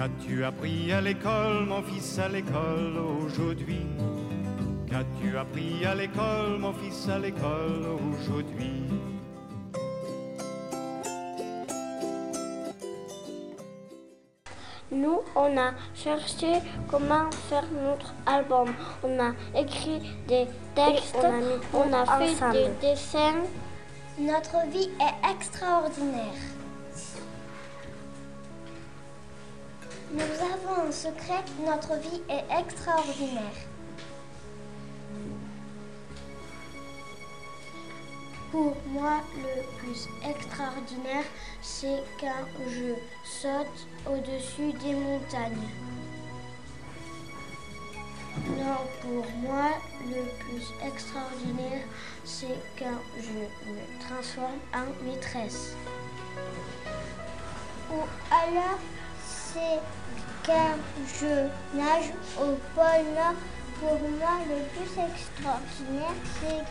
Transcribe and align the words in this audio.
Qu'as-tu 0.00 0.44
appris 0.44 0.90
à 0.92 1.02
l'école, 1.02 1.66
mon 1.66 1.82
fils, 1.82 2.18
à 2.18 2.26
l'école 2.26 2.96
aujourd'hui? 3.22 3.84
Qu'as-tu 4.88 5.36
appris 5.36 5.84
à 5.84 5.94
l'école, 5.94 6.56
mon 6.58 6.72
fils, 6.72 7.06
à 7.10 7.18
l'école 7.18 7.84
aujourd'hui? 8.00 8.84
Nous, 14.90 15.20
on 15.36 15.58
a 15.58 15.72
cherché 15.94 16.62
comment 16.90 17.30
faire 17.50 17.66
notre 17.84 18.14
album. 18.24 18.72
On 19.02 19.20
a 19.20 19.32
écrit 19.54 20.00
des 20.26 20.46
textes, 20.74 21.14
on 21.74 21.92
a, 21.92 22.06
fait 22.06 22.52
des 22.52 22.70
dessins. 22.80 23.44
Notre 24.18 24.66
vie 24.72 24.88
est 24.98 25.30
extraordinaire. 25.30 26.59
Nous 30.12 30.22
avons 30.22 30.88
un 30.88 30.90
secret, 30.90 31.44
notre 31.64 31.94
vie 32.00 32.20
est 32.28 32.44
extraordinaire. 32.60 33.54
Pour 38.50 38.76
moi, 38.88 39.20
le 39.36 39.62
plus 39.78 40.08
extraordinaire, 40.28 41.22
c'est 41.62 42.02
quand 42.20 42.44
je 42.68 42.94
saute 43.24 43.86
au-dessus 44.04 44.72
des 44.82 44.94
montagnes. 44.94 45.68
Non, 48.48 48.78
pour 49.02 49.30
moi, 49.42 49.70
le 50.06 50.24
plus 50.40 50.66
extraordinaire, 50.84 51.84
c'est 52.24 52.58
quand 52.76 52.98
je 53.16 53.70
me 53.70 54.08
transforme 54.08 54.58
en 54.74 55.04
maîtresse. 55.04 55.76
Ou 57.92 58.02
alors, 58.32 58.78
c'est 59.52 59.80
quand 60.46 60.76
je 61.18 61.48
nage 61.76 62.12
au 62.38 62.56
pôle 62.74 63.06
Nord. 63.14 63.34
Pour 63.80 63.98
moi, 64.18 64.36
le 64.46 64.58
plus 64.74 64.92
extraordinaire, 65.00 66.18
c'est 66.38 66.62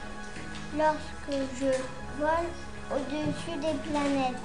lorsque 0.77 1.41
je 1.59 1.71
vole 2.19 2.49
au-dessus 2.91 3.57
des 3.57 3.77
planètes. 3.89 4.35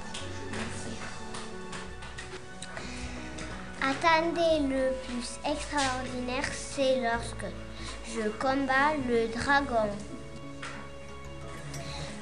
Attendez, 3.81 4.67
le 4.67 4.91
plus 5.05 5.37
extraordinaire, 5.45 6.49
c'est 6.51 7.01
lorsque 7.01 7.45
je 8.15 8.29
combats 8.39 8.95
le 9.07 9.27
dragon. 9.27 9.89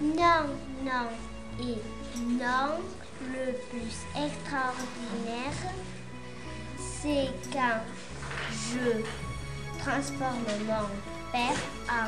Non, 0.02 0.50
non 0.84 1.08
et 1.62 1.78
non, 2.18 2.82
le 3.22 3.54
plus 3.70 3.96
extraordinaire, 4.14 5.72
c'est 7.04 7.28
quand 7.52 7.82
je 8.72 9.04
transforme 9.78 10.46
mon 10.66 10.88
père 11.34 11.60
en 11.90 12.08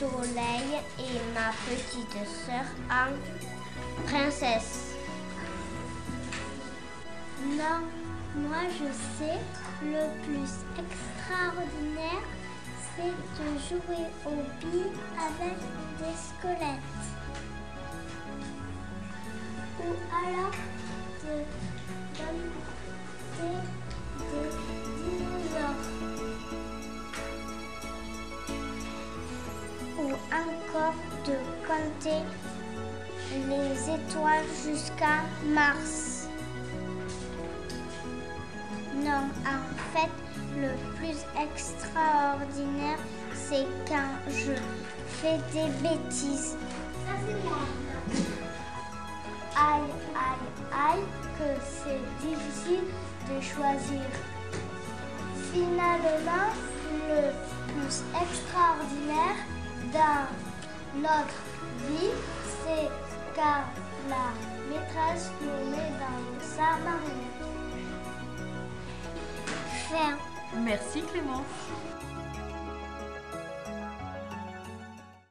soleil 0.00 0.80
et 0.98 1.20
ma 1.32 1.52
petite 1.64 2.26
sœur 2.44 2.66
en 2.90 3.12
princesse. 4.04 4.96
Non, 7.46 7.86
moi 8.34 8.64
je 8.68 8.90
sais, 9.16 9.38
le 9.84 10.04
plus 10.24 10.50
extraordinaire, 10.76 12.24
c'est 12.96 13.14
de 13.38 13.58
jouer 13.68 14.06
au 14.26 14.42
billes 14.60 14.92
avec 15.16 15.56
des 16.00 16.16
squelettes. 16.16 17.06
Ou 19.78 19.94
alors 20.26 20.52
de 31.26 31.34
compter 31.66 32.22
les 33.48 33.94
étoiles 33.94 34.44
jusqu'à 34.64 35.22
Mars. 35.46 36.28
Non, 38.96 39.28
en 39.44 39.62
fait, 39.92 40.10
le 40.56 40.70
plus 40.96 41.18
extraordinaire, 41.40 42.98
c'est 43.34 43.66
quand 43.86 44.30
je 44.30 44.52
fais 45.20 45.38
des 45.52 45.70
bêtises. 45.82 46.56
Ça, 47.06 47.14
c'est 47.26 47.44
moi. 47.44 47.58
Aïe, 49.56 49.92
aïe, 50.14 50.96
aïe, 50.96 51.04
que 51.38 51.60
c'est 51.62 52.26
difficile 52.26 52.84
de 53.28 53.40
choisir. 53.40 54.06
Finalement, 55.52 56.52
le 57.08 57.32
plus 57.72 58.02
extraordinaire 58.22 59.36
dans 59.92 60.47
notre 60.94 61.38
vie, 61.86 62.10
c'est 62.62 62.88
quand 63.34 63.62
la 64.08 64.32
maîtresse 64.68 65.30
nous 65.40 65.70
met 65.70 65.92
dans 65.98 66.40
sa 66.40 66.78
marine. 66.84 67.28
Fin. 69.88 70.16
Merci 70.60 71.02
Clémence. 71.02 71.44